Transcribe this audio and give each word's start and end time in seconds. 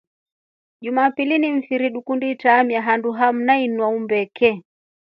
Jumapili 0.81 1.37
ni 1.39 1.51
mfiri 1.51 1.91
tukundi 1.91 2.31
itramia 2.31 2.81
handu 2.81 3.09
ami 3.15 3.43
na 3.45 3.55
inya 3.63 3.91
mbeke. 3.91 4.63